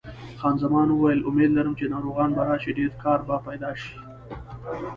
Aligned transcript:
خان 0.39 0.55
زمان 0.63 0.87
وویل: 0.91 1.19
امید 1.29 1.51
لرم 1.55 1.73
چې 1.79 1.85
ناروغان 1.93 2.29
به 2.35 2.41
راشي، 2.49 2.71
ډېر 2.77 2.91
کار 3.03 3.19
به 3.27 3.35
پیدا 3.47 3.71
شي. 3.81 3.95